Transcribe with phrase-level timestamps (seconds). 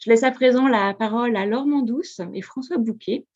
[0.00, 3.26] Je laisse à présent la parole à Laure Mandouce et François Bouquet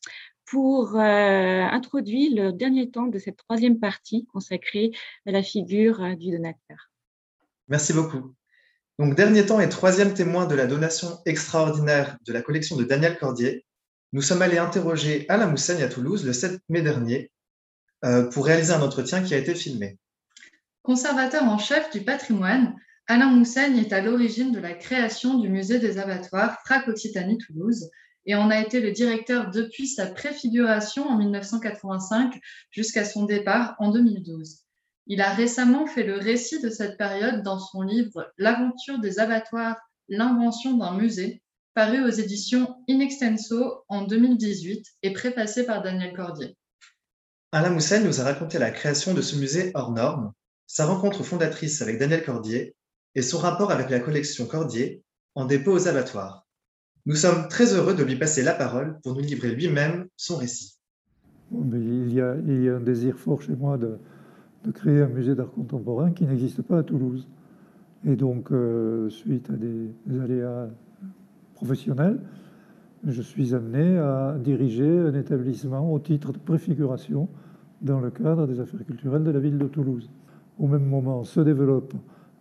[0.45, 4.91] pour introduire le dernier temps de cette troisième partie consacrée
[5.27, 6.89] à la figure du donateur.
[7.67, 8.33] Merci beaucoup.
[8.97, 13.17] Donc, dernier temps et troisième témoin de la donation extraordinaire de la collection de Daniel
[13.19, 13.65] Cordier,
[14.13, 17.31] nous sommes allés interroger Alain Moussaigne à Toulouse le 7 mai dernier
[18.31, 19.99] pour réaliser un entretien qui a été filmé.
[20.81, 22.75] Conservateur en chef du patrimoine,
[23.07, 27.91] Alain Moussaigne est à l'origine de la création du musée des abattoirs Frac-Occitanie-Toulouse
[28.25, 32.39] et en a été le directeur depuis sa préfiguration en 1985
[32.71, 34.61] jusqu'à son départ en 2012.
[35.05, 39.77] Il a récemment fait le récit de cette période dans son livre L'aventure des abattoirs,
[40.09, 41.43] l'invention d'un musée,
[41.75, 46.57] paru aux éditions In Extenso en 2018 et préfacé par Daniel Cordier.
[47.51, 50.33] Alain Moussaigne nous a raconté la création de ce musée hors norme
[50.65, 52.75] sa rencontre fondatrice avec Daniel Cordier
[53.15, 55.03] et son rapport avec la collection Cordier
[55.35, 56.45] en dépôt aux abattoirs.
[57.05, 60.77] Nous sommes très heureux de lui passer la parole pour nous livrer lui-même son récit.
[61.51, 63.97] il, y a, un désir fort chez moi de,
[64.73, 67.27] créer un musée d'art contemporain qui n'existe pas à Toulouse.
[68.07, 70.67] Et donc, euh, suite à des, aléas
[71.53, 72.19] professionnels,
[73.05, 77.29] je suis amené à diriger un établissement au titre de préfiguration
[77.81, 80.09] dans le cadre des affaires culturelles de la ville de Toulouse.
[80.57, 81.93] Au même moment se développe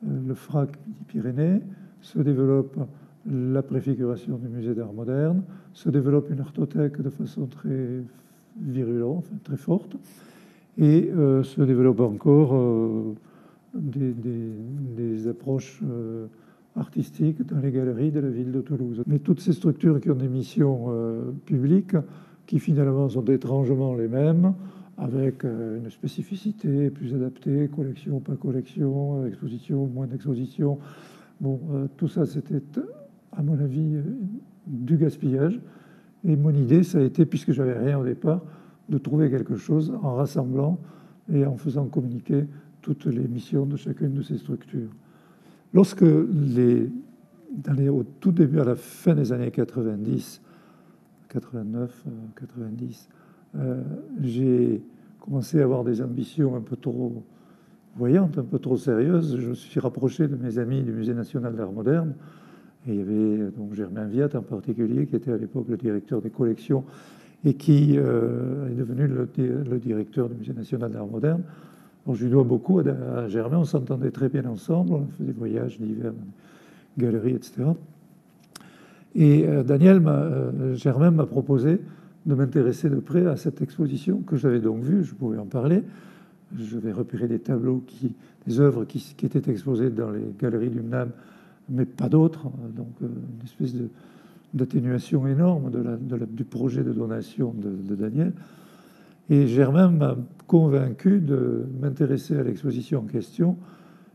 [0.04, 1.60] le FRAC des Pyrénées,
[2.00, 2.78] se développe
[3.26, 8.02] la préfiguration du musée d'art moderne, se développe une artothèque de façon très
[8.60, 9.96] virulente, très forte,
[10.76, 13.14] et euh, se développe encore euh,
[13.74, 15.80] des, approches
[16.76, 19.02] artistiques dans les galeries de la ville de Toulouse.
[19.06, 20.92] Mais toutes ces structures qui ont des missions
[21.46, 21.96] publiques,
[22.46, 24.52] qui finalement sont étrangement les mêmes,
[24.96, 30.78] avec euh, une spécificité plus adaptée, collection, pas collection, exposition, moins d'exposition.
[31.40, 32.62] Bon, euh, tout ça, c'était,
[33.32, 34.00] à mon avis,
[34.66, 35.60] du gaspillage.
[36.24, 38.42] Et mon idée, ça a été, puisque j'avais rien au départ,
[38.88, 40.78] de trouver quelque chose en rassemblant
[41.32, 42.44] et en faisant communiquer
[42.82, 44.90] toutes les missions de chacune de ces structures.
[45.72, 46.90] Lorsque les,
[47.50, 50.40] dans au tout début, à la fin des années 90,
[51.28, 52.04] 89,
[52.36, 53.23] 90, euh,
[54.20, 54.82] j'ai
[55.20, 57.22] commencé à avoir des ambitions un peu trop
[57.96, 59.38] voyantes, un peu trop sérieuses.
[59.38, 62.14] Je me suis rapproché de mes amis du Musée national d'art moderne.
[62.86, 66.20] Et il y avait donc Germain Viat en particulier, qui était à l'époque le directeur
[66.20, 66.84] des collections
[67.44, 71.42] et qui euh, est devenu le, directeur du Musée national d'art moderne.
[72.12, 75.78] je lui dois beaucoup à, Germain, on s'entendait très bien ensemble, on faisait des voyages
[75.78, 76.12] divers,
[76.98, 77.64] galeries, etc.
[79.14, 80.02] Et euh, Daniel,
[80.74, 81.80] Germain m'a proposé
[82.26, 85.82] de m'intéresser de près à cette exposition que j'avais donc vue, je pouvais en parler.
[86.56, 87.84] Je vais repérer des tableaux,
[88.46, 91.10] des œuvres qui, étaient exposées dans les galeries du MNAM,
[91.68, 92.44] mais pas d'autres.
[92.76, 93.74] Donc euh, une espèce
[94.52, 98.32] d'atténuation énorme de du projet de donation de, Daniel.
[99.30, 103.56] Et Germain m'a convaincu de m'intéresser à l'exposition en question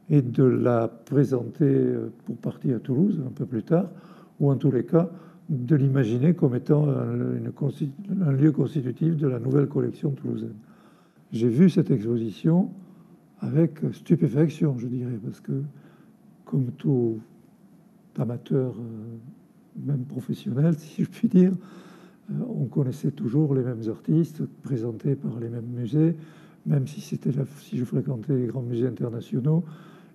[0.10, 3.90] et de la présenter euh, pour partie à Toulouse un peu plus tard,
[4.40, 5.10] ou en tous les cas
[5.50, 10.54] de l'imaginer comme étant un, lieu constitutif de la nouvelle collection toulousaine.
[11.32, 12.70] J'ai vu cette exposition
[13.40, 15.64] avec stupéfaction, je dirais, parce que
[16.46, 17.20] comme tout
[18.18, 21.54] amateur, euh, même professionnel, si je puis dire,
[22.32, 26.16] euh, on connaissait toujours les mêmes artistes présentés par les mêmes musées,
[26.66, 27.32] même si c'était
[27.62, 29.64] si je fréquentais les grands musées internationaux,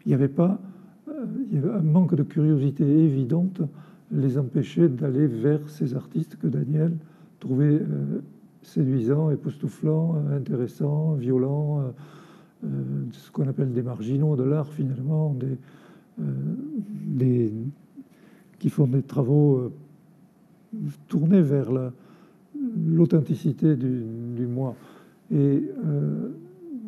[0.04, 0.60] il n'y avait pas
[1.08, 3.62] euh, il y avait un manque de curiosité évidente
[4.14, 6.96] les empêcher d'aller vers ces artistes que Daniel
[7.40, 8.20] trouvait euh,
[8.62, 11.82] séduisants, époustouflants, euh, intéressants, violents,
[12.64, 12.68] euh,
[13.12, 15.36] ce qu'on appelle des marginaux de l'art finalement,
[18.58, 19.70] qui font des travaux
[21.08, 21.70] tournés vers
[22.86, 24.76] l'authenticité du, moi.
[25.30, 25.62] Et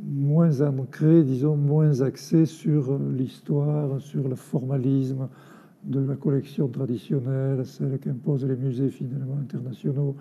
[0.08, 5.28] moins ancrés, disons, moins axés sur l'histoire, sur le formalisme,
[5.86, 10.16] de la collection traditionnelle, celle qu'imposent les musées finalement internationaux,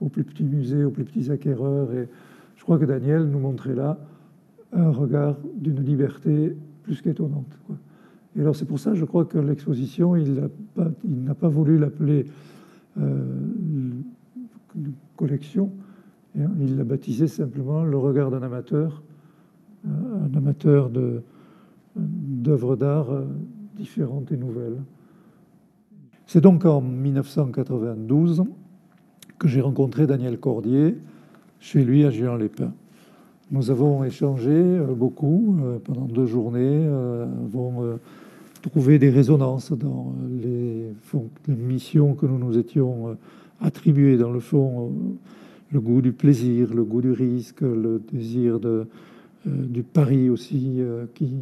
[0.00, 1.92] aux plus petits musées, aux plus petits acquéreurs.
[1.92, 2.08] Et
[2.56, 3.98] je crois que Daniel nous montrait là
[4.72, 7.58] un regard d'une liberté plus qu'étonnante.
[8.36, 10.48] Et alors c'est pour ça, je crois que l'exposition, il
[11.04, 12.26] n'a pas, voulu l'appeler
[13.00, 13.24] euh,
[15.16, 15.70] collection,
[16.36, 19.02] il l'a baptisé simplement le regard d'un amateur,
[19.86, 20.90] euh, un amateur
[21.96, 23.24] d'œuvres d'art euh,
[23.76, 24.78] différentes et nouvelles.
[26.32, 28.44] C'est donc en 1992
[29.40, 30.96] que j'ai rencontré Daniel Cordier
[31.58, 32.72] chez lui à Géant-les-Pins.
[33.50, 37.98] Nous avons échangé euh, beaucoup euh, pendant deux journées, euh, avons
[38.62, 40.92] trouver des résonances dans les,
[41.48, 43.16] missions que nous nous étions
[43.60, 44.16] attribuées.
[44.16, 44.92] Dans le fond,
[45.72, 48.60] le goût du plaisir, le goût du risque, le désir
[49.44, 50.80] du pari aussi,
[51.12, 51.38] qui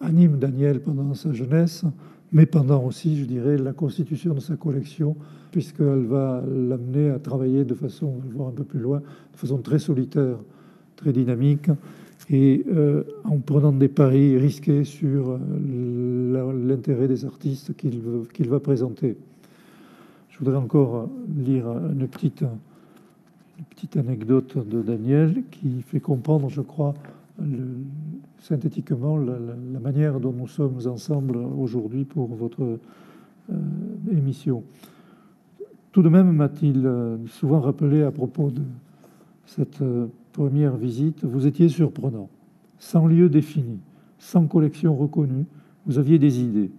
[0.00, 1.84] anime Daniel pendant sa jeunesse,
[2.32, 5.16] mais pendant aussi, je dirais, la constitution de sa collection,
[5.50, 9.36] puisqu'elle va l'amener à travailler de façon, on va voir un peu plus loin, de
[9.36, 10.36] façon très solitaire,
[10.96, 11.68] très dynamique,
[12.30, 19.16] et euh, en prenant des paris risqués sur euh, l'intérêt des artistes qu'il va présenter.
[20.30, 22.42] Je voudrais encore lire une petite,
[23.58, 26.94] une petite anecdote de Daniel qui fait comprendre, je crois,
[27.38, 27.66] le,
[28.42, 32.78] synthétiquement la, manière dont nous sommes ensemble aujourd'hui pour votre
[33.50, 33.56] euh,
[34.10, 34.64] émission.
[35.92, 36.90] Tout de même m'a-t-il
[37.26, 38.62] souvent rappelé à propos de
[39.46, 42.28] cette euh, première visite, vous étiez surprenant,
[42.78, 43.78] sans lieu défini,
[44.18, 45.44] sans collection reconnue,
[45.86, 46.70] vous aviez des idées,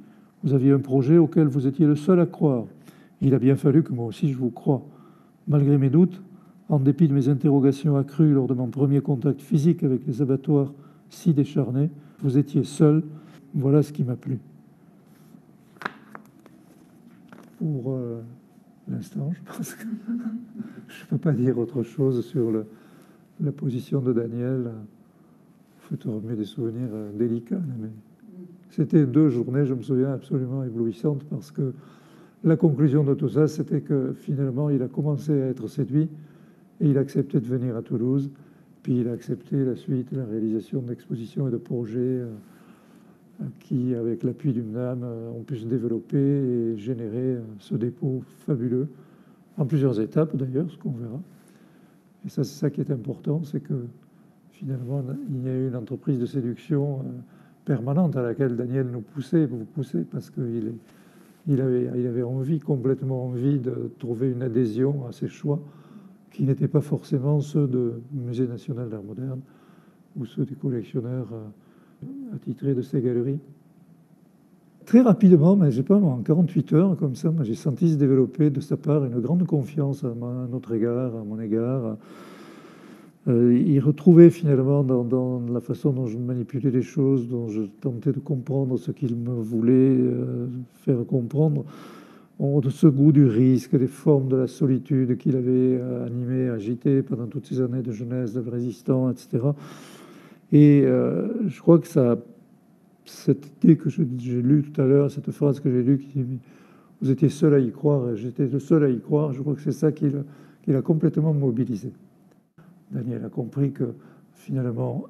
[0.43, 2.65] vous aviez un projet auquel vous étiez le seul à croire.
[3.21, 4.83] Il a bien fallu que moi aussi je vous croie.
[5.47, 6.21] Malgré mes doutes,
[6.67, 10.73] en dépit de mes interrogations accrues lors de mon premier contact physique avec les abattoirs
[11.13, 11.89] si décharnés,
[12.19, 13.03] vous étiez seul.
[13.53, 14.39] Voilà ce qui m'a plu.
[17.59, 18.21] Pour euh,
[18.87, 19.83] l'instant, je pense que
[20.87, 22.51] je ne peux pas dire autre chose sur
[23.39, 24.71] la position de Daniel.
[25.91, 27.61] Il faut remuer des souvenirs euh, délicats.
[27.79, 27.89] Mais
[28.69, 31.73] c'était deux journées, je me souviens, absolument éblouissantes parce que
[32.43, 36.09] la conclusion de tout ça, c'était que finalement, il a commencé à être séduit
[36.81, 38.31] et il a accepté de venir à Toulouse.
[38.83, 42.27] Puis il a accepté la suite, la réalisation d'expositions et de projets euh,
[43.61, 48.21] qui, avec l'appui du MNAM, euh, ont pu se développer et générer euh, ce dépôt
[48.45, 48.89] fabuleux,
[49.57, 51.21] en plusieurs étapes d'ailleurs, ce qu'on verra.
[52.25, 53.85] Et ça, c'est ça qui est important, c'est que
[54.51, 57.05] finalement, il y a eu une entreprise de séduction
[57.65, 60.73] permanente à laquelle Daniel nous poussait, vous poussait, parce qu'il
[61.47, 65.59] il avait, avait envie, complètement envie de trouver une adhésion à ses choix
[66.33, 69.39] qui n'étaient pas forcément ceux du Musée national d'art moderne
[70.17, 73.39] ou ceux des collectionneurs euh, attitrés de ces galeries.
[74.85, 78.59] Très rapidement, mais j'ai pas en 48 heures comme ça, j'ai senti se développer de
[78.59, 80.13] sa part une grande confiance à,
[80.51, 81.95] notre égard, à mon égard.
[83.29, 88.11] Euh, il retrouvait finalement dans, la façon dont je manipulais les choses, dont je tentais
[88.11, 91.63] de comprendre ce qu'il me voulait euh, faire comprendre,
[92.43, 97.01] de ce goût du risque, des formes de la solitude qu'il avait euh, animé, agité
[97.01, 99.39] pendant toutes ces années de jeunesse, de résistant, etc.
[100.51, 102.17] Et euh, je crois que ça,
[103.05, 106.39] cette idée que j'ai lue tout à l'heure, cette phrase que j'ai lue, qui dit
[107.01, 109.61] Vous étiez seul à y croire, j'étais le seul à y croire, je crois que
[109.61, 110.11] c'est ça qui
[110.67, 111.93] l'a complètement mobilisé.
[112.91, 113.93] Daniel a compris que
[114.35, 115.05] finalement,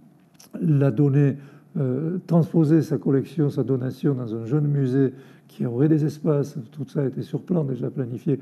[0.60, 1.36] la donnée,
[1.76, 5.12] euh, transposer sa collection, sa donation dans un jeune musée
[5.48, 8.40] qui aurait des espaces, tout ça était sur plan déjà planifié,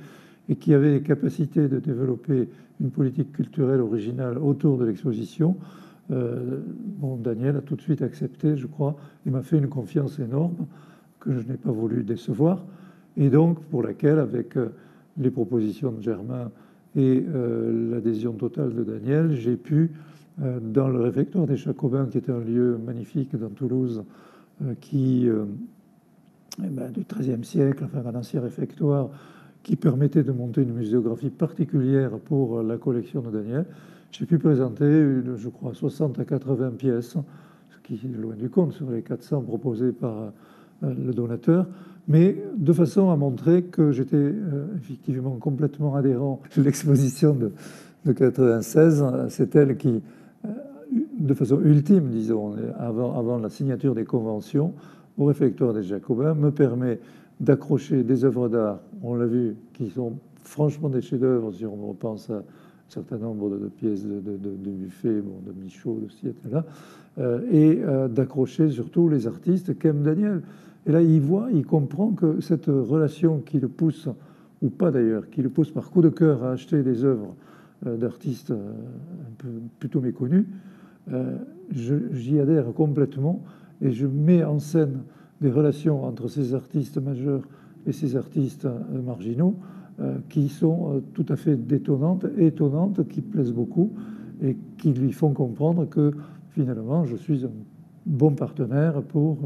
[0.49, 2.49] et qui avait les capacités de développer
[2.81, 5.56] une politique culturelle originale autour de l'exposition,
[6.12, 6.61] euh,
[6.99, 8.94] bon, Daniel a tout de suite accepté, je crois,
[9.26, 10.67] il m'a fait une confiance énorme
[11.19, 12.64] que je n'ai pas voulu décevoir,
[13.17, 14.69] et donc pour laquelle, avec euh,
[15.19, 16.52] les propositions de Germain
[16.94, 17.23] et
[17.90, 19.90] l'adhésion totale de Daniel, j'ai pu,
[20.38, 24.04] dans le réfectoire des Jacobins, qui est un lieu magnifique dans Toulouse,
[24.80, 25.28] qui
[26.62, 29.10] eh ben, du XIIIe siècle, enfin un ancien réfectoire
[29.62, 33.66] qui permettait de monter une muséographie particulière pour la collection de Daniel.
[34.12, 34.87] J'ai pu présenter,
[35.37, 37.16] je crois, 60 à 80 pièces,
[37.70, 40.32] ce qui est loin du compte sur les 400 proposées par
[40.82, 41.66] euh, le donateur,
[42.08, 46.40] mais de façon à montrer que j'étais euh, effectivement complètement adhérent.
[46.56, 47.52] L'exposition de,
[48.04, 50.00] de 96, c'est elle qui, euh,
[51.18, 54.75] de façon ultime, disons, avant, la signature des conventions,
[55.18, 57.00] au réfectoire des Jacobins me permet
[57.40, 62.30] d'accrocher des œuvres d'art, on l'a vu, qui sont franchement des chefs-d'œuvre, si on repense
[62.30, 62.42] à un
[62.88, 66.64] certain nombre de, pièces de, de, de, Buffet, bon, de Michaud, de ci et là,
[67.18, 70.42] euh, et euh, d'accrocher surtout les artistes qu'aime Daniel.
[70.87, 74.08] Et là, il voit, il comprend que cette relation qui le pousse,
[74.62, 77.35] ou pas d'ailleurs, qui le pousse par coup de cœur à acheter des œuvres
[77.87, 78.54] euh, d'artistes
[79.78, 80.46] plutôt méconnus,
[81.70, 83.42] j'y adhère complètement
[83.80, 85.02] et je mets en scène
[85.40, 87.42] des relations entre ces artistes majeurs
[87.86, 89.56] et ces artistes euh, marginaux
[90.00, 93.92] euh, qui sont euh, tout à fait détonnantes, étonnantes, qui plaisent beaucoup
[94.42, 96.12] et qui lui font comprendre que
[96.50, 97.50] finalement je suis un
[98.06, 99.38] bon partenaire pour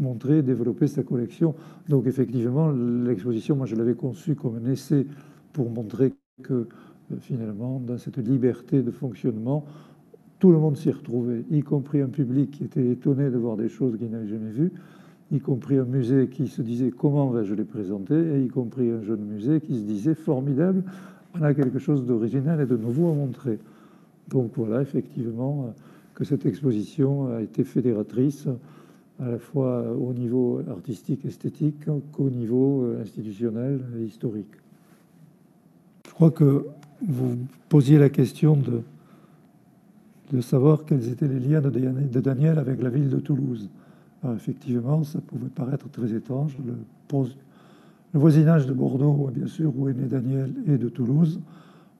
[0.00, 1.54] montrer, développer sa collection.
[1.88, 5.06] Donc effectivement, l'exposition, moi je l'avais conçue comme un essai
[5.52, 6.68] pour montrer que
[7.20, 9.64] finalement, dans cette liberté de fonctionnement,
[10.42, 13.68] tout le monde s'y retrouvait, y compris un public qui était étonné de voir des
[13.68, 14.72] choses qu'il n'avait jamais vues,
[15.30, 19.02] y compris un musée qui se disait comment vais-je les présenter, et y compris un
[19.02, 20.82] jeune musée qui se disait formidable,
[21.38, 23.60] on a quelque chose d'original et de nouveau à montrer.
[24.30, 25.72] Donc voilà, effectivement,
[26.12, 28.48] que cette exposition a été fédératrice
[29.20, 34.56] à la fois au niveau artistique, esthétique, qu'au niveau institutionnel et historique.
[36.08, 36.66] Je crois que
[37.00, 38.82] vous posiez la question de,
[40.30, 43.68] de savoir quels étaient les liens de Daniel avec la ville de Toulouse.
[44.34, 46.56] effectivement, ça pouvait paraître très étrange.
[46.64, 46.74] Le,
[48.14, 51.40] voisinage de Bordeaux, bien sûr, où est né Daniel, et de Toulouse,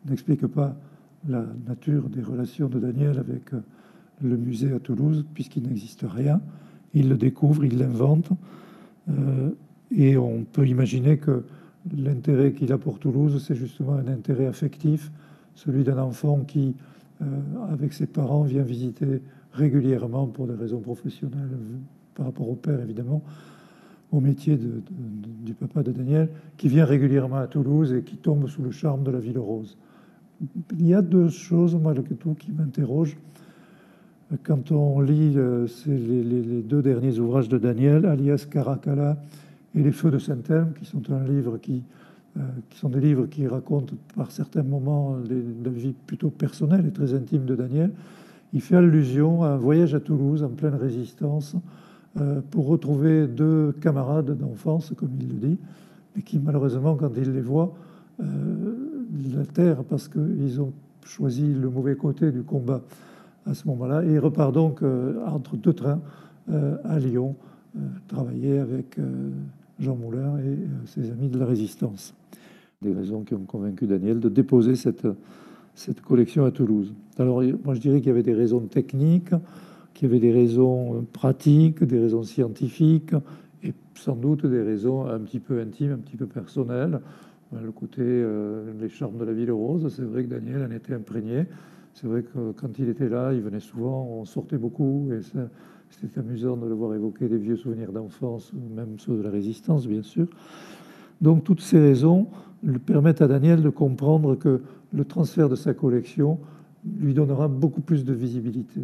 [0.08, 0.74] n'explique pas
[1.28, 3.60] la nature des relations de Daniel avec euh,
[4.22, 6.40] le musée à Toulouse, puisqu'il n'existe rien.
[6.94, 8.30] Il le découvre, il l'invente,
[9.08, 9.50] euh,
[9.90, 11.44] et on peut imaginer que
[11.96, 15.10] l'intérêt qu'il a pour Toulouse, c'est justement un intérêt affectif,
[15.54, 16.74] celui d'un enfant qui,
[17.70, 21.50] avec ses parents, vient visiter régulièrement pour des raisons professionnelles,
[22.14, 23.22] par rapport au père évidemment,
[24.10, 28.62] au métier du papa de Daniel, qui vient régulièrement à Toulouse et qui tombe sous
[28.62, 29.76] le charme de la ville rose.
[30.72, 33.16] Il y a deux choses, malgré tout, qui m'interrogent.
[34.42, 39.18] Quand on lit euh, les, les, deux derniers ouvrages de Daniel, alias Caracalla
[39.74, 42.01] et Les Feux de Saint-Elme, qui sont un livre qui, euh,
[42.70, 47.12] qui sont des livres qui racontent par certains moments la vie plutôt personnelle et très
[47.14, 47.90] intime de Daniel,
[48.52, 51.56] il fait allusion à un voyage à Toulouse en pleine résistance
[52.20, 55.58] euh, pour retrouver deux camarades d'enfance, comme il le dit,
[56.14, 57.74] mais qui malheureusement, quand il les voit,
[58.20, 58.24] euh,
[59.34, 60.72] la parce qu'ils ont
[61.04, 62.82] choisi le mauvais côté du combat
[63.46, 64.04] à ce moment-là.
[64.04, 64.82] Et il repart donc
[65.26, 66.00] entre deux trains
[66.48, 67.34] à Lyon,
[68.08, 68.98] travailler avec
[69.82, 72.14] Jean Moulin et ses amis de la résistance
[72.82, 75.06] des raisons qui ont convaincu Daniel de déposer cette,
[75.74, 76.94] cette collection à Toulouse.
[77.18, 79.30] Alors, moi, je dirais qu'il y avait des raisons techniques,
[79.94, 83.14] qu'il y avait des raisons pratiques, des raisons scientifiques,
[83.62, 87.00] et sans doute des raisons un petit peu intimes, un petit peu personnelles.
[87.52, 90.94] Le côté, euh, les charmes de la ville rose, c'est vrai que Daniel en était
[90.94, 91.44] imprégné.
[91.94, 95.20] C'est vrai que quand il était là, il venait souvent, on sortait beaucoup, et
[96.00, 99.86] c'était amusant de le voir évoquer des vieux souvenirs d'enfance, même ceux de la résistance,
[99.86, 100.26] bien sûr.
[101.20, 102.26] Donc, toutes ces raisons
[102.86, 106.38] permettent à Daniel de comprendre que le transfert de sa collection
[106.98, 108.80] lui donnera beaucoup plus de visibilité,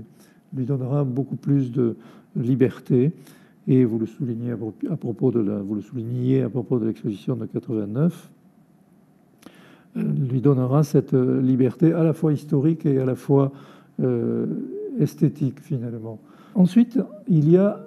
[0.55, 1.97] lui donnera beaucoup plus de
[2.37, 3.13] liberté.
[3.67, 8.31] Et vous le soulignez à propos de vous le à propos de l'exposition de 89,
[9.97, 13.53] euh, lui donnera cette liberté à la fois historique et à la fois
[14.01, 14.47] euh,
[14.99, 16.19] esthétique finalement.
[16.59, 16.99] Ensuite,
[17.29, 17.79] il y a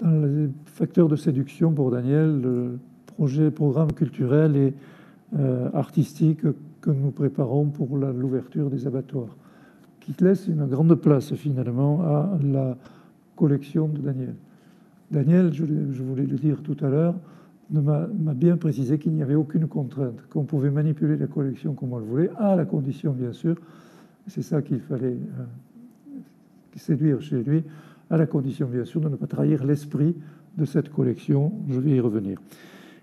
[0.00, 4.74] dans les facteurs de séduction pour Daniel le projet, programme culturel et
[5.38, 6.42] euh, artistique
[6.82, 9.34] que nous préparons pour l'ouverture des abattoirs,
[10.00, 12.76] qui laisse une grande place finalement à la
[13.34, 14.34] collection de Daniel.
[15.10, 15.64] Daniel, je,
[16.02, 17.14] voulais le dire tout à l'heure,
[17.70, 21.98] m'a bien précisé qu'il n'y avait aucune contrainte, qu'on pouvait manipuler la collection comme on
[21.98, 23.56] le voulait, à la condition bien sûr,
[24.26, 25.44] c'est ça qu'il fallait euh,
[26.76, 27.64] séduire chez lui,
[28.10, 30.16] à la condition bien sûr de ne pas trahir l'esprit
[30.56, 31.52] de cette collection.
[31.68, 32.38] Je vais y revenir.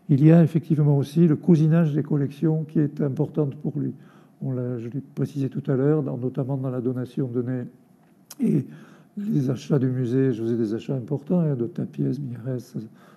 [0.10, 3.94] Il y a effectivement aussi le cousinage des collections qui est importante pour lui.
[4.42, 7.64] On je l'ai précisé tout à l'heure, notamment dans la donation donnée
[8.42, 8.66] et
[9.18, 10.34] les achats du musée.
[10.34, 12.60] Je faisais des achats importants hein, de Tapiès, Mieres,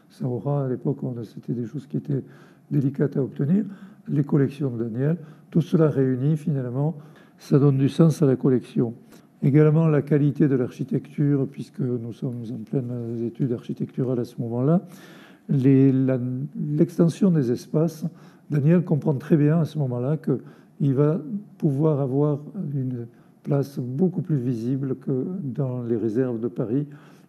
[0.08, 0.66] Saora.
[0.66, 2.22] À l'époque, c'était des choses qui étaient
[2.70, 3.64] délicates à obtenir.
[4.08, 5.16] Les collections de Daniel,
[5.50, 6.96] tout cela réuni finalement,
[7.38, 8.94] ça donne du sens à la collection.
[9.42, 14.80] Également la qualité de l'architecture, puisque nous sommes en pleine étude architecturale à ce moment-là.
[15.48, 18.04] L'extension des espaces,
[18.50, 21.20] Daniel comprend très bien à ce moment-là qu'il va
[21.58, 22.40] pouvoir avoir
[22.74, 23.06] une
[23.42, 26.86] place beaucoup plus visible que dans les réserves de Paris,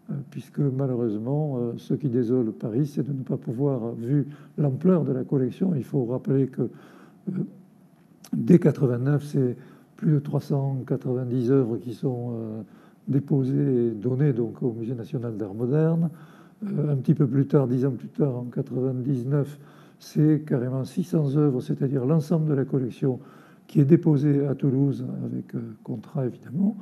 [0.10, 4.26] euh, puisque malheureusement, euh, ce qui désole Paris, c'est de ne pas pouvoir, vu
[4.58, 7.32] l'ampleur de la collection, il faut rappeler que euh,
[8.34, 9.58] dès 89, c'est
[9.98, 12.64] plus de 390 œuvres qui sont
[13.08, 16.10] déposées et données donc au Musée national d'art moderne.
[16.66, 19.60] Euh, un petit peu plus tard, dix ans plus tard, en 99,
[20.00, 23.20] c'est carrément 600 œuvres, c'est-à-dire l'ensemble de la collection
[23.68, 26.76] qui est déposée à Toulouse avec euh, contrat évidemment.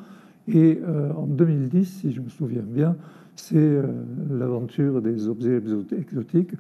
[0.48, 2.96] Et euh, en 2010, si je me souviens bien,
[3.36, 3.82] c'est
[4.30, 6.54] l'aventure des objets exotiques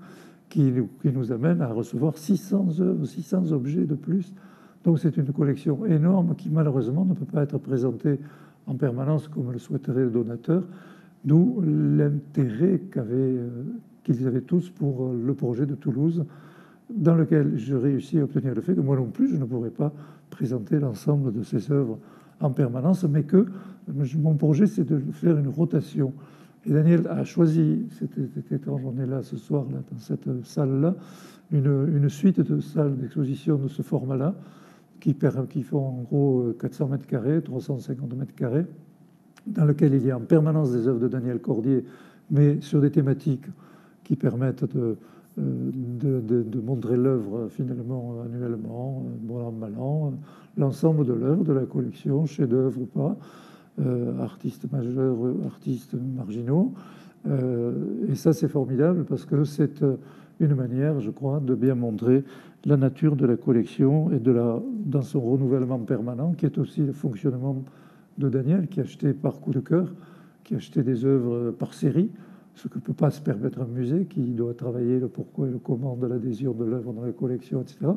[0.49, 4.33] qui, qui, nous amène à recevoir 600 œuvres, 600 objets de plus.
[4.85, 8.19] Donc c'est une collection énorme qui malheureusement ne peut pas être présentée
[8.67, 10.63] en permanence comme le souhaiterait le donateur,
[11.25, 13.49] D'où l'intérêt euh,
[14.03, 16.23] qu'ils avaient tous pour euh, le projet de Toulouse,
[16.93, 19.71] dans lequel je réussis à obtenir le fait que moi non plus, je ne pourrais
[19.71, 19.91] pas
[20.29, 21.97] présenter l'ensemble de ces œuvres
[22.39, 23.47] en permanence, mais que
[24.17, 26.13] mon projet, c'est de faire une rotation.
[26.67, 30.95] Et Daniel a choisi, c'était étrange, on est là ce soir, là, dans cette salle-là,
[31.51, 34.35] une, une, suite de salles d'exposition de ce format-là,
[34.99, 38.65] qui, font en gros 400 mètres carrés, 350 mètres carrés,
[39.45, 41.85] dans lequel il y a en permanence des œuvres de Daniel Cordier,
[42.31, 43.45] mais sur des thématiques
[44.03, 44.97] qui permettent de,
[45.37, 50.13] de, montrer l'œuvre finalement annuellement, bon an, mal an,
[50.57, 53.17] l'ensemble de l'œuvre, de la collection, chef-d'œuvre ou pas,
[53.79, 56.73] euh, artistes majeurs, artistes marginaux.
[57.27, 59.83] Euh, et ça, c'est formidable parce que c'est
[60.39, 62.23] une manière, je crois, de bien montrer
[62.65, 66.81] la nature de la collection et de la, dans son renouvellement permanent, qui est aussi
[66.81, 67.63] le fonctionnement
[68.17, 69.93] de Daniel, qui achetait par coup de cœur,
[70.43, 72.09] qui achetait des œuvres par série,
[72.55, 75.51] ce que ne peut pas se permettre un musée qui doit travailler le pourquoi et
[75.51, 77.91] le comment de l'adhésion de l'œuvre dans la collection, etc.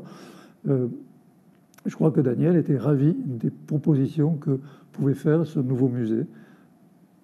[0.68, 0.88] Euh,
[1.86, 4.58] je crois que Daniel était ravi des propositions que
[4.92, 6.26] pouvait faire ce nouveau musée,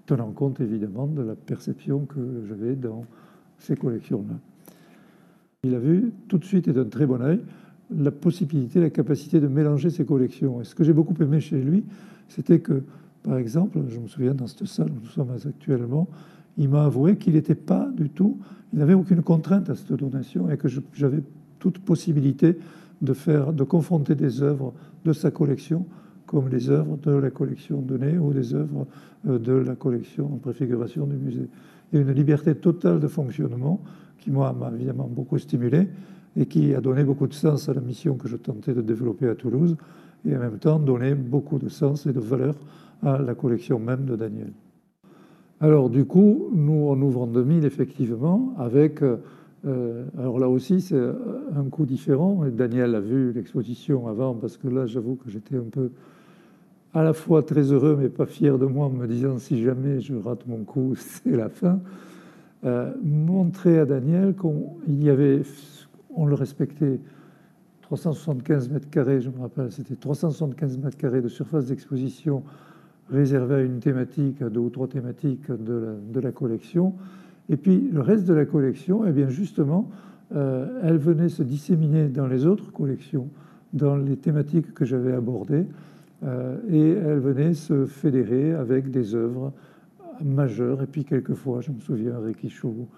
[0.07, 3.05] tenant compte évidemment de la perception que j'avais dans
[3.59, 4.35] ces collections-là.
[5.63, 7.41] Il a vu tout de suite et d'un très bon œil
[7.97, 10.61] la possibilité, la capacité de mélanger ces collections.
[10.61, 11.85] Et ce que j'ai beaucoup aimé chez lui,
[12.29, 12.83] c'était que,
[13.23, 16.09] par exemple, je me souviens dans cette salle où nous sommes actuellement,
[16.57, 18.39] il m'a avoué qu'il n'était pas du tout,
[18.73, 21.23] il n'avait aucune contrainte à cette donation et que j'avais
[21.59, 22.59] toute possibilité
[23.03, 24.73] de faire, de confronter des œuvres
[25.05, 25.87] de sa collection
[26.27, 28.87] comme les œuvres de la collection donnée ou des œuvres
[29.29, 31.49] euh, de la collection en préfiguration du musée.
[31.93, 33.81] Il y a une liberté totale de fonctionnement
[34.19, 35.89] qui, moi, m'a évidemment beaucoup stimulé
[36.37, 39.29] et qui a donné beaucoup de sens à la mission que je tentais de développer
[39.29, 39.77] à Toulouse
[40.27, 42.55] et en même temps donné beaucoup de sens et de valeur
[43.03, 44.53] à la collection même de Daniel.
[45.61, 49.03] Alors du coup, nous, on ouvre en 2000 effectivement avec...
[49.03, 51.01] Euh, alors là aussi, c'est
[51.57, 52.45] un coup différent.
[52.53, 55.91] Daniel a vu l'exposition avant parce que là, j'avoue que j'étais un peu
[56.95, 60.01] à la fois très heureux mais pas fier de moi en me disant si jamais
[60.01, 61.81] je rate mon coup, c'est la fin.
[62.65, 65.43] Euh, montrer à Daniel qu'on y avait,
[66.15, 67.01] on le respectait,
[67.83, 72.43] 375 mètres carrés, je me rappelle, c'était 375 mètres carrés de surface d'exposition
[73.11, 76.95] réservée à une thématique, à deux ou trois thématiques de la, collection.
[77.51, 79.91] Et puis le reste de la collection, eh bien justement,
[80.35, 83.29] euh, elle venait se disséminer dans les autres collections,
[83.75, 85.67] dans les thématiques que j'avais abordées.
[86.25, 89.53] Euh, et elle venait se fédérer avec des œuvres
[90.23, 90.83] majeures.
[90.83, 92.89] Et puis quelquefois, je me souviens, Rikicho,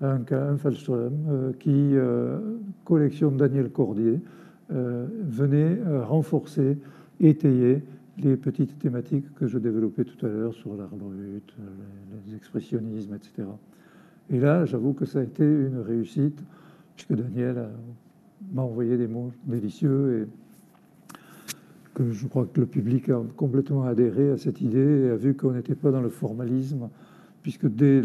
[0.00, 2.38] un, un Fallström, euh, qui, euh,
[2.84, 4.20] collection Daniel Cordier,
[4.70, 6.78] venait renforcer,
[7.20, 7.82] étayer
[8.16, 11.54] les petites thématiques que je développais tout à l'heure sur l'art brut,
[12.26, 13.48] les expressionnismes, etc.
[14.30, 16.42] Et là, j'avoue que ça a été une réussite,
[16.96, 17.68] puisque Daniel
[18.54, 20.26] m'a envoyé des mots délicieux
[21.94, 25.34] que je crois que le public a complètement adhéré à cette idée et a vu
[25.34, 26.88] qu'on n'était pas dans le formalisme,
[27.42, 28.02] puisque dès,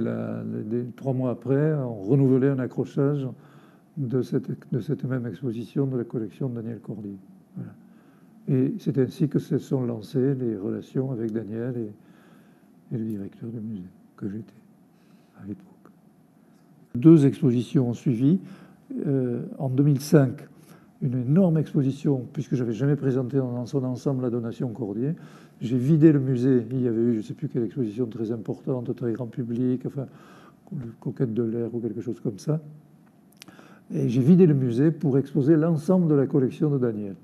[0.96, 3.28] trois mois après, on renouvelait un accrochage
[3.98, 7.18] de cette, même exposition de la collection de Daniel Cordier.
[8.50, 13.50] Et c'est ainsi que se sont lancées les relations avec Daniel et, et le directeur
[13.50, 14.54] du musée que j'étais
[15.42, 15.66] à l'époque.
[16.96, 18.40] Deux expositions ont suivi.
[19.06, 20.48] Euh, en 2005,
[21.02, 25.14] une énorme exposition, puisque je n'avais jamais présenté dans son ensemble la donation Cordier.
[25.62, 26.66] J'ai vidé le musée.
[26.72, 29.86] Il y avait eu, je ne sais plus quelle exposition très importante, très grand public,
[29.86, 30.08] enfin,
[31.00, 32.60] Coquette de l'air ou quelque chose comme ça.
[33.94, 37.16] Et j'ai vidé le musée pour exposer l'ensemble de la collection de Daniel.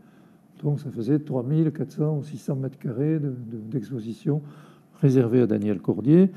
[0.63, 4.41] Donc ça faisait 3400 ou 600 mètres carrés d'exposition
[5.01, 6.31] réservée à Daniel Cordier.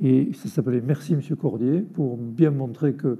[0.00, 3.18] Et ça s'appelait Merci Monsieur Cordier, pour bien montrer que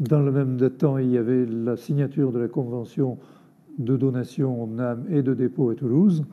[0.00, 3.18] dans le même temps, il y avait la signature de la convention
[3.78, 6.24] de donation en âme et de dépôt à Toulouse,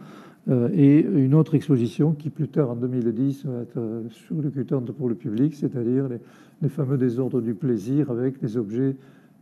[0.50, 5.08] euh, et une autre exposition qui plus tard en 2010 va être euh, surlucutante pour
[5.08, 6.08] le public, c'est-à-dire
[6.62, 8.95] les, fameux désordres du plaisir avec des objets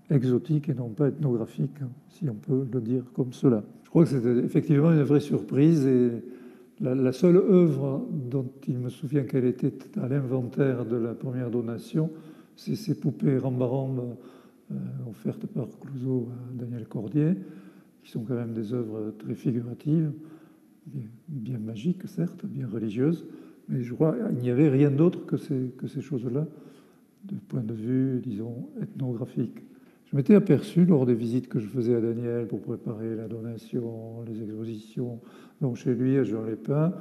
[0.09, 3.63] exotiques et non pas ethnographiques, hein, si on peut le dire comme cela.
[3.83, 6.11] Je crois que c'était effectivement une vraie surprise et
[6.81, 12.09] la, seule œuvre dont il me souvient qu'elle était à l'inventaire de la première donation,
[12.59, 14.15] ces poupées rambarambes
[14.71, 14.75] euh,
[15.09, 17.35] offertes par Clouseau à Daniel Cordier,
[18.03, 20.11] qui sont quand même des œuvres très figuratives,
[21.27, 23.25] bien, magiques certes, bien religieuses,
[23.67, 26.47] mais je crois qu'il n'y avait rien d'autre que ces, choses-là,
[27.25, 29.59] de point de vue, disons, ethnographique.
[30.05, 34.23] Je m'étais aperçu lors des visites que je faisais à Daniel pour préparer la donation,
[34.27, 35.19] les expositions,
[35.61, 36.93] donc chez lui à Jean-Lépin,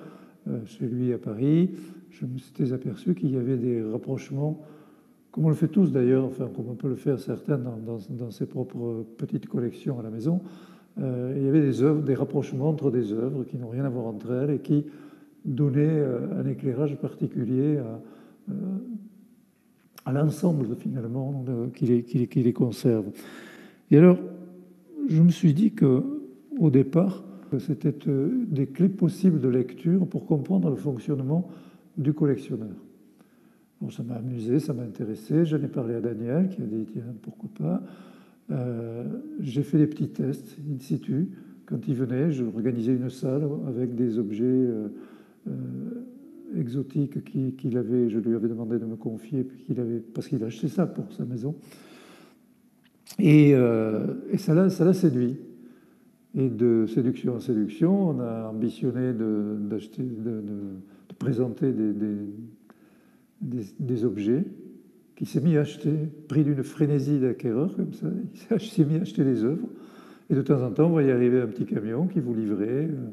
[0.48, 1.70] euh, chez lui à Paris,
[2.10, 4.62] je me suis aperçu qu'il y avait des rapprochements
[5.38, 8.44] comme on le fait tous d'ailleurs, enfin comme on peut le faire certains dans, ses
[8.44, 10.40] propres petites collections à la maison,
[10.98, 13.88] euh, il y avait des œuvres, des rapprochements entre des œuvres qui n'ont rien à
[13.88, 14.86] voir entre elles et qui
[15.44, 16.02] donnaient
[16.36, 17.78] un éclairage particulier
[20.04, 23.04] à, l'ensemble finalement qui les, les, conserve.
[23.92, 24.18] Et alors,
[25.08, 26.02] je me suis dit que
[26.58, 27.22] au départ,
[27.60, 27.94] c'était
[28.48, 31.48] des clés possibles de lecture pour comprendre le fonctionnement
[31.96, 32.74] du collectionneur.
[33.80, 35.44] Bon, ça m'a amusé, ça m'a intéressé.
[35.44, 37.82] J'en ai parlé à Daniel qui a dit tiens, pourquoi pas.
[38.50, 39.04] Euh,
[39.40, 41.28] j'ai fait des petits tests in situ.
[41.66, 44.88] Quand il venait, je organisais une salle avec des objets euh,
[45.48, 45.52] euh,
[46.56, 48.08] exotiques qu'il avait.
[48.08, 51.12] Je lui avais demandé de me confier qu'il avait, parce qu'il a acheté ça pour
[51.12, 51.54] sa maison.
[53.20, 53.54] Et,
[54.38, 55.36] ça l'a séduit.
[56.34, 59.56] Et de séduction en séduction, on a ambitionné de,
[61.18, 61.92] présenter des,
[63.40, 64.44] des, objets
[65.16, 65.92] qui s'est mis à acheter,
[66.28, 68.08] pris d'une frénésie d'acquéreur comme ça,
[68.50, 69.68] il s'est mis à acheter des œuvres.
[70.30, 73.10] Et de temps en temps, on voyait arriver un petit camion qui vous livrait euh,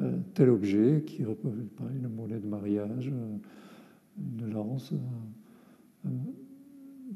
[0.00, 3.36] euh, tel objet, qui une monnaie de mariage, euh,
[4.38, 4.94] une lance,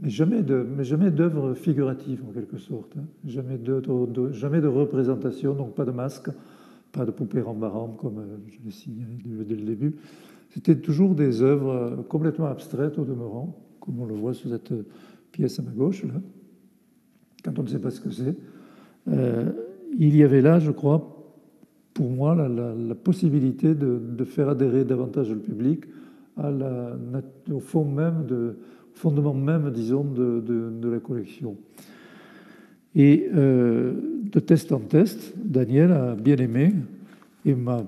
[0.03, 3.05] mais jamais de, mais jamais d'œuvre figurative en quelque sorte, hein.
[3.25, 3.83] jamais, de,
[4.33, 6.31] jamais de représentation, donc pas de masque,
[6.97, 9.97] pas de poupée rambaramba comme je l'ai signalé dès le début.
[10.51, 14.73] C'était toujours des œuvres complètement abstraites au demeurant, comme on le voit sur cette
[15.33, 16.05] pièce à ma gauche,
[17.45, 18.37] quand on ne sait pas ce que c'est.
[19.09, 19.53] Euh,
[19.99, 21.35] il y avait là, je crois,
[21.93, 25.85] pour moi, la, possibilité de, faire adhérer davantage le public
[26.39, 28.57] au fond même, de,
[28.95, 31.57] fondement même, disons, de, la collection.
[32.95, 36.75] Et euh, de test en test, Daniel a bien aimé
[37.45, 37.85] et m'a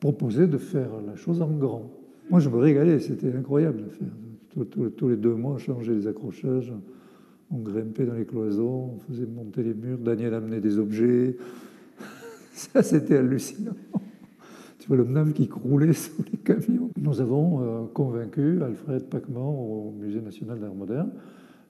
[0.00, 1.90] proposé de faire la chose en grand.
[2.30, 4.64] Moi, je me régalais, c'était incroyable de faire
[4.96, 6.72] tous les deux mois, on changeait les accrochages,
[7.50, 11.36] on grimpait dans les cloisons, on faisait monter les murs, Daniel amenait des objets.
[12.52, 13.76] Ça, c'était hallucinant.
[14.78, 16.90] Tu vois le NAM qui croulait sur les camions.
[17.00, 21.10] Nous avons euh, convaincu Alfred Pacman au Musée national d'art moderne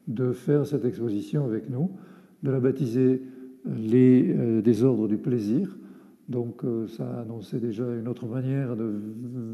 [0.08, 1.90] de faire cette exposition avec nous,
[2.42, 3.22] de la baptiser
[3.64, 5.77] les euh, désordres du plaisir,
[6.29, 9.01] donc euh, ça annonçait déjà une autre manière de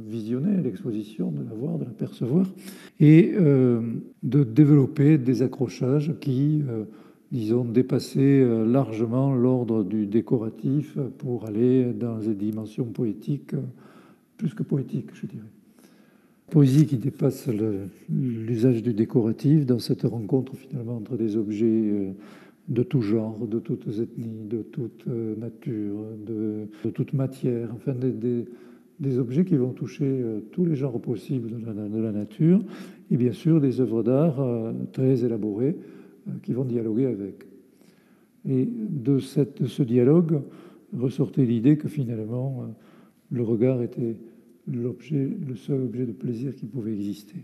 [0.07, 2.47] visionner l'exposition, de la voir, de la percevoir,
[3.01, 3.81] et euh,
[4.23, 6.63] de développer des accrochages qui,
[7.33, 13.55] disons, dépassaient largement l'ordre du décoratif pour aller dans des dimensions poétiques,
[14.37, 15.43] plus que poétiques, je dirais.
[16.51, 17.47] Poésie qui dépasse
[18.09, 22.15] l'usage du décoratif dans cette rencontre finalement entre des objets
[22.69, 29.19] de tout genre, de toutes ethnies, de toute euh, nature, de, toute matière, enfin des,
[29.19, 32.61] objets qui vont toucher euh, tous les genres possibles de la, nature,
[33.11, 35.77] et bien sûr des œuvres d'art euh, très élaborées
[36.43, 37.47] qui vont dialoguer avec.
[38.47, 40.43] Et de, cette, ce dialogue
[40.97, 42.67] ressortait l'idée que finalement
[43.31, 44.17] le regard était
[44.67, 44.95] le
[45.57, 47.37] seul objet de plaisir qui pouvait exister.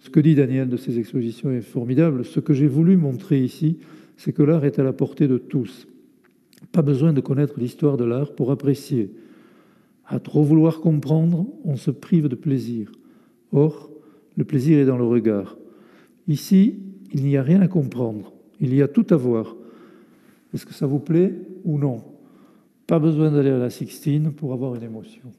[0.00, 2.24] Ce que dit Daniel de ces expositions est formidable.
[2.24, 3.78] Ce que j'ai voulu montrer ici,
[4.20, 5.88] c'est que l'art est à la portée de tous.
[6.72, 9.14] Pas besoin de connaître l'histoire de l'art pour apprécier.
[10.04, 12.92] À trop vouloir comprendre, on se prive de plaisir.
[13.50, 13.88] Or,
[14.36, 15.56] le plaisir est dans le regard.
[16.28, 16.80] Ici,
[17.14, 19.56] il n'y a rien à comprendre, il y a tout à voir.
[20.52, 22.02] Est-ce que ça vous plaît ou non?
[22.86, 25.32] Pas besoin d'aller à la Sixtine pour avoir une émotion.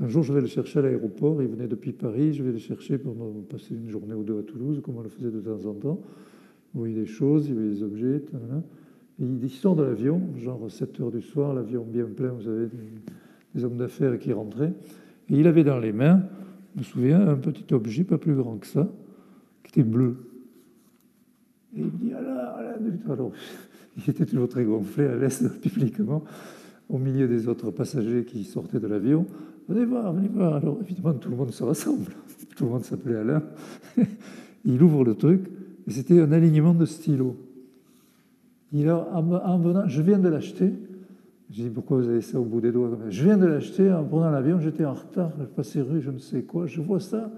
[0.00, 2.58] Un jour, je vais le chercher à l'aéroport, il venait depuis Paris, je vais le
[2.58, 3.14] chercher pour
[3.48, 6.00] passer une journée ou deux à Toulouse, comme on le faisait de temps en temps.
[6.78, 8.22] Vous voyez des choses, il y avait des objets.
[9.20, 12.68] Et il sort de l'avion, genre 7 heures du soir, l'avion bien plein, vous savez,
[13.52, 14.72] des, hommes d'affaires qui rentraient.
[15.28, 16.22] Et il avait dans les mains,
[16.76, 18.88] je me souviens, un petit objet pas plus grand que ça,
[19.64, 20.18] qui était bleu.
[21.74, 22.58] Et il me dit, alors,
[23.10, 23.32] alors,
[23.96, 26.22] il était toujours très gonflé à l'aise publiquement,
[26.88, 29.26] au milieu des autres passagers qui sortaient de l'avion.
[29.68, 30.54] Venez voir, venez voir.
[30.54, 32.12] Alors, évidemment, tout le monde se rassemble.
[32.56, 33.42] Tout le monde s'appelait Alain.
[34.64, 35.57] il ouvre le truc
[35.90, 37.36] c'était un alignement de stylos.
[38.72, 40.72] Il en venant, je viens de l'acheter.
[41.50, 42.90] J'ai dit pourquoi vous avez ça au bout des doigts?
[43.08, 46.18] Je viens de l'acheter en prenant l'avion, j'étais en retard, je passais rue, je ne
[46.18, 47.30] sais quoi, je vois ça.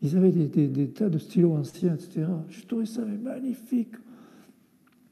[0.00, 2.26] Ils avaient des, tas de stylos anciens, etc.
[2.48, 3.94] Je trouvais ça magnifique.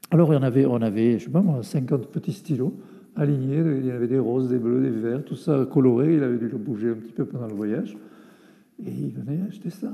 [0.09, 2.73] Alors on avait, avait, je sais pas moi, 50 petits stylos
[3.15, 3.63] alignés.
[3.79, 6.15] Il y avait des roses, des bleus, des verts, tout ça coloré.
[6.15, 7.97] Il avait dû le bouger un petit peu pendant le voyage.
[8.85, 9.93] Et il venait acheter ça.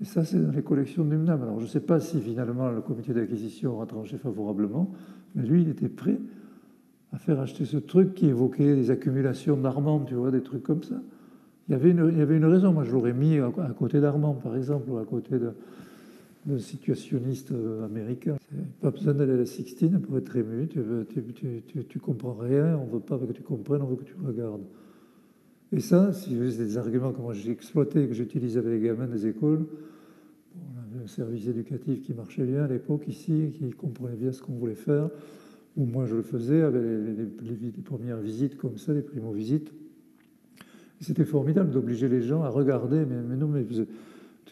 [0.00, 1.42] Et ça, c'est dans les collections de NUMNAM.
[1.42, 4.90] Alors, je ne sais pas si finalement le comité d'acquisition a tranché favorablement,
[5.34, 6.18] mais lui, il était prêt
[7.12, 10.82] à faire acheter ce truc qui évoquait des accumulations d'Armand, tu vois, des trucs comme
[10.82, 11.02] ça.
[11.68, 12.72] Il y avait une, raison.
[12.72, 15.38] Moi, je l'aurais mis à, côté d'Armand, par exemple, ou à côté
[16.46, 17.52] d'un situationniste
[17.84, 18.36] américain.
[18.80, 20.66] Pas besoin d'aller à la Sixtine pour être ému.
[20.66, 20.80] Tu,
[21.66, 24.16] tu, tu, comprends rien, on ne veut pas que tu comprennes, on veut que tu
[24.24, 24.62] regardes.
[25.72, 29.26] Et ça, si c'est des arguments que j'ai exploités, que j'utilise avec les gamins des
[29.26, 29.66] écoles,
[30.56, 34.42] on avait un service éducatif qui marchait bien à l'époque ici, qui comprenait bien ce
[34.42, 35.10] qu'on voulait faire,
[35.76, 39.72] ou moi je le faisais avec les, premières visites comme ça, les primo-visites.
[41.00, 43.74] C'était formidable d'obliger les gens à regarder, mais, non, mais tu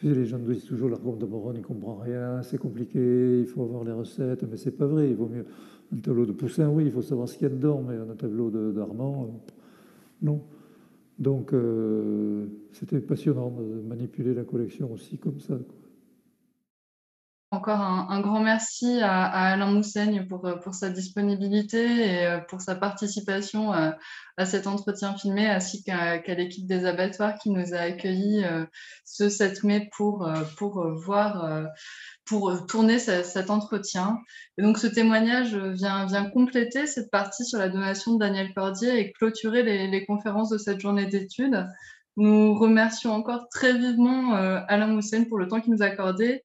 [0.08, 3.46] sais, les gens disent toujours la de Moron, il ne comprend rien, c'est compliqué, il
[3.46, 5.10] faut avoir les recettes, mais c'est pas vrai.
[5.10, 5.44] Il vaut mieux
[5.92, 8.14] un tableau de Poussin, oui, il faut savoir ce qu'il y a dedans, mais un
[8.14, 9.52] tableau d'Armand, euh,
[10.22, 10.40] non.
[11.18, 15.58] Donc, euh, c'était passionnant de manipuler la collection aussi comme ça.
[17.50, 22.74] Encore un, grand merci à, Alain Moussaigne pour, pour, sa disponibilité et euh, pour sa
[22.74, 23.96] participation à,
[24.44, 28.66] cet entretien filmé, ainsi qu'à l'équipe des abattoirs qui nous a accueillis euh,
[29.06, 31.66] ce 7 mai pour, euh, pour voir,
[32.26, 34.18] pour tourner cet entretien.
[34.58, 39.00] Et donc ce témoignage vient, vient compléter cette partie sur la donation de Daniel Cordier
[39.00, 41.66] et clôturer les, les conférences de cette journée d'études.
[42.18, 46.44] Nous remercions encore très vivement Alain Moussaigne pour le temps qu'il nous a accordé